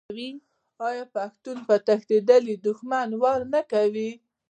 [0.87, 4.09] آیا پښتون په تښتیدلي دښمن وار نه کوي؟